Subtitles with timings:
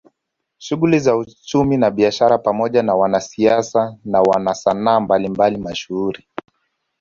[0.57, 6.27] Shughuli za uchumi na kibiashara pamoja na wanasiasa na wanasanaa mbalimbali mashuhuri